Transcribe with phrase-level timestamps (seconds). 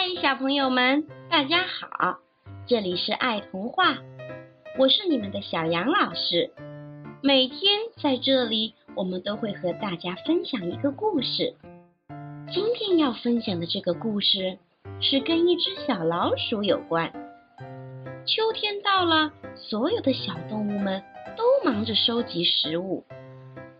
[0.00, 2.18] 嗨，小朋友们，大家好！
[2.68, 3.98] 这里是爱童话，
[4.78, 6.52] 我是你们的小杨老师。
[7.20, 11.52] 每天在这里，我们都会和大家分享一个故事。
[12.52, 14.58] 今天要分享的这个故事
[15.00, 17.12] 是跟一只小老鼠有关。
[18.24, 21.02] 秋天到了，所有的小动物们
[21.36, 23.04] 都忙着收集食物，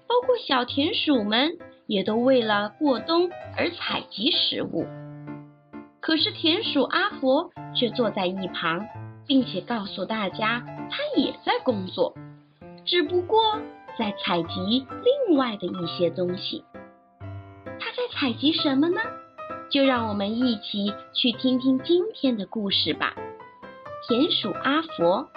[0.09, 4.85] 包括小田鼠们也都为了过冬而采集食物。
[6.09, 8.83] 可是田鼠阿佛却坐在一旁，
[9.27, 12.15] 并且告诉大家，他也在工作，
[12.87, 13.61] 只不过
[13.99, 14.87] 在采集
[15.29, 16.65] 另外的一些东西。
[17.79, 19.03] 他在采集什么呢？
[19.71, 23.15] 就让我们一起去听听今天的故事吧。
[24.09, 25.29] 田鼠阿佛，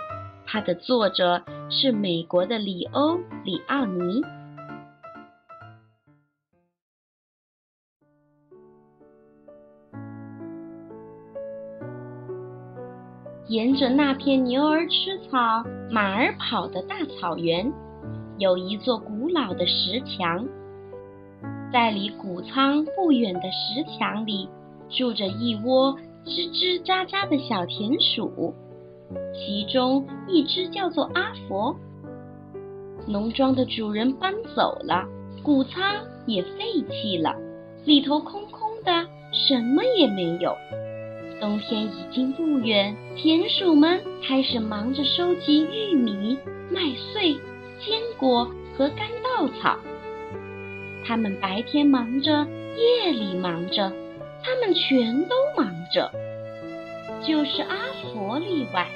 [0.45, 4.21] 它的作者是美国的里欧·里奥尼。
[13.51, 17.69] 沿着那片牛儿吃草、马儿跑的大草原，
[18.37, 20.47] 有一座古老的石墙。
[21.69, 24.47] 在离谷仓不远的石墙里，
[24.89, 25.93] 住着一窝
[26.25, 28.53] 吱吱喳喳的小田鼠，
[29.33, 31.75] 其中一只叫做阿佛。
[33.05, 35.05] 农庄的主人搬走了，
[35.43, 35.83] 谷仓
[36.25, 36.57] 也废
[36.89, 37.35] 弃了，
[37.83, 40.55] 里头空空的，什么也没有。
[41.41, 46.37] 冬天已经不远，田鼠们开始忙着收集玉米、
[46.69, 46.79] 麦
[47.11, 47.33] 穗、
[47.79, 48.45] 坚果
[48.77, 49.79] 和干稻草。
[51.03, 52.45] 他们白天忙着，
[52.77, 53.91] 夜里忙着，
[54.43, 56.11] 他们全都忙着，
[57.25, 57.75] 就是阿
[58.13, 58.87] 佛例外。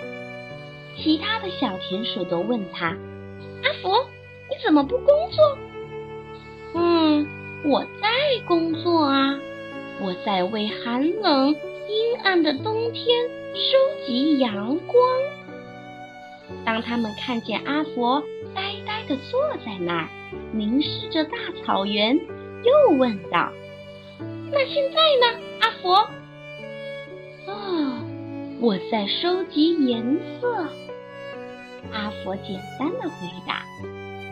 [0.96, 2.96] 其他的小田鼠都问他
[3.66, 4.08] ：“阿佛，
[4.52, 5.58] 你怎么不工作
[6.76, 7.28] ？”“嗯，
[7.66, 8.08] 我在
[8.46, 9.40] 工作啊，
[10.00, 11.56] 我在为寒冷。”
[11.88, 15.04] 阴暗的冬天，收集阳光。
[16.66, 18.24] 当他们看见阿佛
[18.56, 20.10] 呆呆地坐在那儿，
[20.52, 23.52] 凝视着大草原，又问道
[24.52, 26.10] ：“那现在呢，阿佛
[27.46, 28.04] ？”“啊，
[28.60, 30.68] 我在收集颜色。”
[31.94, 33.16] 阿佛简单的回
[33.48, 33.64] 答。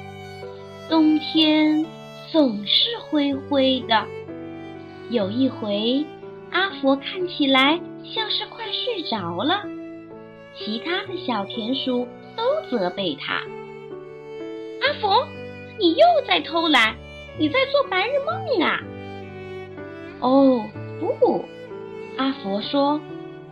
[0.90, 1.86] “冬天
[2.32, 4.08] 总是灰灰的，
[5.12, 6.04] 有一回。”
[6.84, 9.64] 阿佛看起来像是快睡着了，
[10.54, 12.06] 其他的小田鼠
[12.36, 13.36] 都责备他
[14.84, 15.26] ：“阿佛，
[15.80, 16.98] 你又在偷懒，
[17.40, 18.82] 你在做白日梦啊！”
[20.20, 20.66] 哦，
[21.00, 21.46] 不，
[22.18, 23.00] 阿佛说：“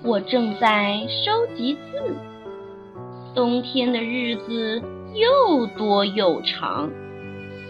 [0.04, 2.14] 我正在收集字。
[3.34, 6.92] 冬天的日子又多又长，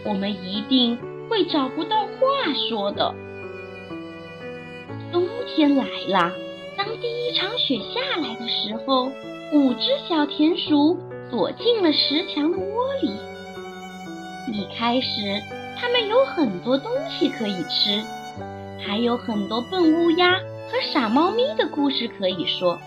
[0.05, 0.97] 我们一定
[1.29, 3.13] 会找不到话说的。”
[5.11, 6.31] 冬天来了，
[6.77, 9.11] 当第一场雪下来的时候，
[9.53, 10.97] 五只小田鼠
[11.29, 13.11] 躲进了石墙的窝里。
[14.53, 15.41] 一开始，
[15.77, 18.03] 它们有很多东西可以吃，
[18.85, 20.33] 还有很多笨乌鸦
[20.69, 22.79] 和傻猫咪的故事可以说。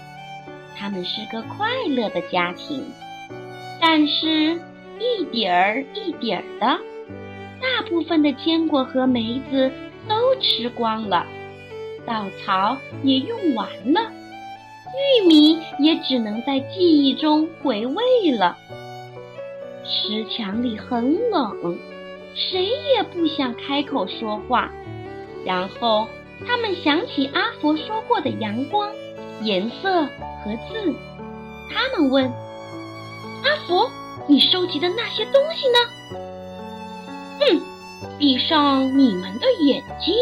[0.77, 2.85] 它们是个快乐的家庭，
[3.81, 4.59] 但是，
[4.99, 6.67] 一点儿一点儿的，
[7.61, 9.71] 大部分的坚果和梅子
[10.09, 11.25] 都吃光了。
[12.07, 14.01] 稻草也用完了，
[14.95, 18.57] 玉米也只能在记忆中回味了。
[19.85, 21.79] 石墙里很冷，
[22.35, 24.71] 谁也不想开口说话。
[25.45, 26.09] 然后
[26.47, 28.91] 他们想起阿佛说过的阳光、
[29.43, 30.95] 颜色和字，
[31.71, 32.25] 他们问
[33.45, 33.91] ：“阿佛，
[34.27, 35.79] 你收集的那些东西呢
[37.41, 37.61] ？”“哼，
[38.19, 40.15] 闭上你们的眼睛。”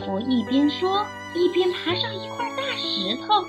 [0.00, 3.44] 佛一边说，一边爬上一块大石头。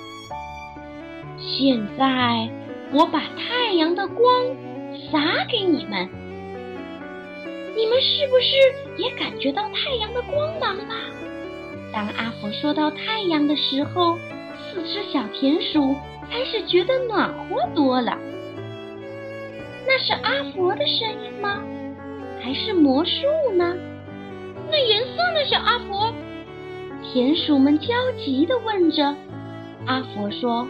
[1.39, 2.49] 现在
[2.93, 4.45] 我把太阳的光
[5.11, 6.07] 洒给你们，
[7.75, 10.95] 你们是不是也感觉到太阳的光芒了？
[11.91, 14.17] 当阿佛说到太阳的时候，
[14.71, 15.95] 四只小田鼠
[16.29, 18.17] 开始觉得暖和多了。
[19.87, 21.61] 那是阿佛的声音吗？
[22.41, 23.11] 还是魔术
[23.55, 23.75] 呢？
[24.69, 26.13] 那颜色呢，小阿佛？
[27.13, 27.87] 田鼠们焦
[28.23, 29.13] 急地问着
[29.85, 30.65] ：“阿佛说，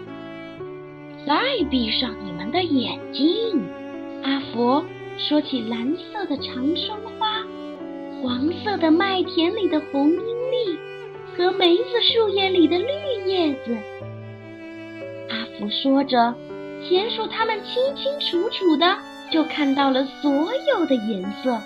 [1.24, 1.36] 再
[1.70, 3.62] 闭上你们的眼睛。”
[4.26, 4.84] 阿佛
[5.20, 7.44] 说起蓝色的长生花、
[8.24, 12.88] 黄色的麦田里的红罂粟和梅子树叶里的绿
[13.28, 13.78] 叶子。
[15.30, 16.34] 阿福说着，
[16.90, 18.98] 田鼠他们清清楚楚的
[19.32, 20.32] 就看到了所
[20.74, 21.62] 有的颜色，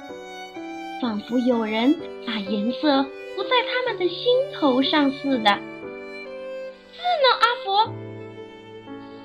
[1.02, 1.96] 仿佛有人
[2.28, 3.06] 把颜色。
[3.36, 4.18] 不在他们的心
[4.54, 5.60] 头上似的。
[6.94, 7.94] 是呢，阿佛。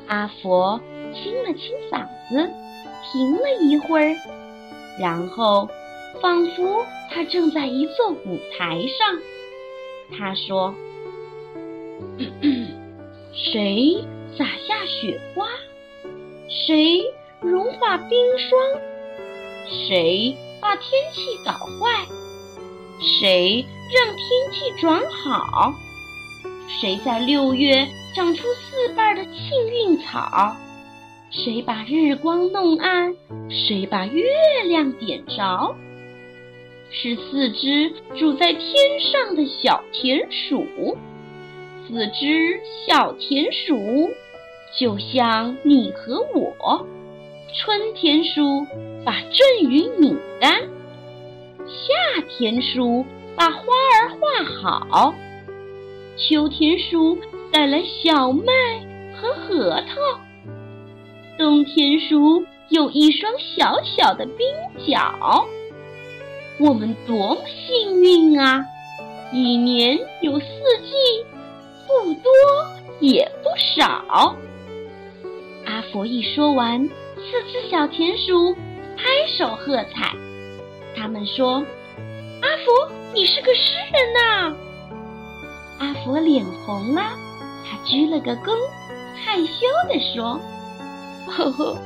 [0.09, 0.81] 阿佛
[1.15, 2.51] 清了清嗓子，
[3.13, 4.17] 停了一会儿，
[4.99, 5.69] 然后
[6.21, 9.19] 仿佛他正在一座舞台上。
[10.19, 10.75] 他说
[13.33, 14.05] ：“谁
[14.37, 15.47] 撒下雪花？
[16.49, 17.05] 谁
[17.41, 18.61] 融化冰霜？
[19.87, 22.05] 谁把天气搞坏？
[23.01, 25.73] 谁让天气转好？
[26.69, 30.55] 谁在六月长出四瓣的幸运草？
[31.31, 33.15] 谁把日光弄暗？
[33.49, 34.25] 谁把月
[34.67, 35.75] 亮点着？”
[36.93, 40.99] 是四只住在天上的小田鼠，
[41.87, 44.11] 四只小田鼠，
[44.79, 46.87] 就像你和我。
[47.57, 48.67] 春田鼠
[49.05, 50.69] 把阵雨拧干，
[51.81, 55.15] 夏天鼠把花儿画好，
[56.15, 57.17] 秋天鼠
[57.51, 58.45] 带来小麦
[59.17, 60.21] 和核桃，
[61.39, 64.47] 冬天鼠有一双小小的冰
[64.87, 65.47] 脚。
[66.59, 68.63] 我们多么幸运啊！
[69.33, 71.25] 一年有四季，
[71.87, 72.31] 不多
[73.01, 74.37] 也不少。
[75.65, 76.87] 阿佛一说完，
[77.17, 78.55] 四只小田鼠
[78.99, 79.05] 拍
[79.39, 80.15] 手喝彩。
[81.01, 81.65] 他们说
[82.45, 82.71] ：“阿福，
[83.15, 84.55] 你是个诗人呐！”
[85.81, 87.01] 阿福脸红了，
[87.65, 88.55] 他鞠了个躬，
[89.17, 90.39] 害羞地说
[91.27, 91.79] ：“呵呵，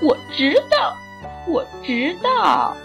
[0.00, 0.96] 我知道，
[1.48, 2.76] 我知道。”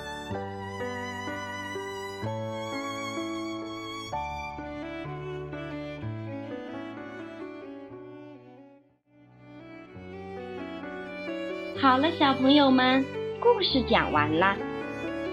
[11.79, 13.05] 好了，小朋友们，
[13.39, 14.57] 故事讲完了。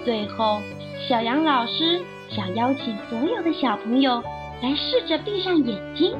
[0.04, 0.60] 最后，
[1.08, 4.22] 小杨老师想邀请所有的小朋友
[4.62, 6.14] 来试着闭上眼睛，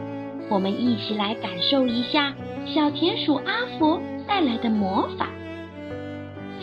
[0.49, 2.35] 我们一起来感受一下
[2.67, 5.29] 小田鼠阿福带来的魔法。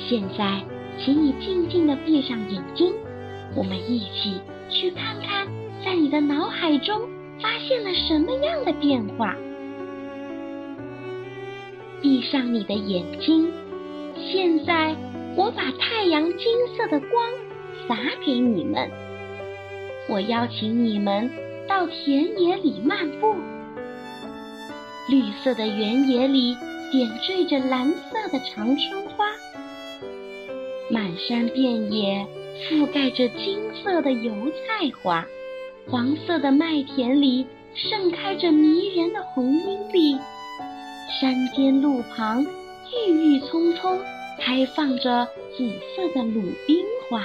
[0.09, 0.63] 现在，
[0.97, 2.91] 请你静静地闭上眼睛，
[3.56, 5.47] 我们一起去看看，
[5.85, 7.01] 在你的脑海中
[7.39, 9.35] 发现了什么样的变化。
[12.01, 13.51] 闭上你的眼睛，
[14.15, 14.95] 现在
[15.35, 17.31] 我把太阳金色的光
[17.87, 17.95] 洒
[18.25, 18.89] 给你们。
[20.09, 21.29] 我邀请你们
[21.67, 23.35] 到田野里漫步，
[25.09, 26.55] 绿色的原野里
[26.91, 29.25] 点缀着蓝色的长春花，
[30.89, 32.27] 满山遍野
[32.67, 35.25] 覆盖着金色的油菜花，
[35.89, 40.17] 黄色的麦田里盛开着迷人的红缨粒。
[41.19, 42.45] 山间路旁，
[43.07, 43.99] 郁郁葱葱，
[44.43, 47.21] 开放着紫色的鲁冰花；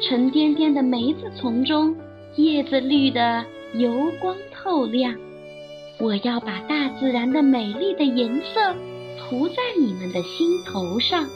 [0.00, 1.94] 沉甸甸的梅子丛中，
[2.36, 3.44] 叶子绿得
[3.74, 5.12] 油光透亮。
[5.98, 8.74] 我要把大自然的美丽的颜色
[9.18, 11.26] 涂在你们的心头上，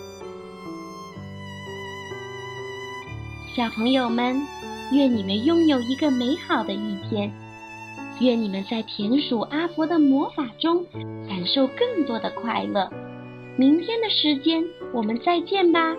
[3.56, 4.40] 小朋友们，
[4.92, 7.32] 愿你们拥有一个美好的一天。
[8.20, 10.84] 愿你们在田鼠阿佛的魔法中
[11.28, 12.90] 感受更多的快乐。
[13.58, 15.96] 明天的时间，我们再见吧。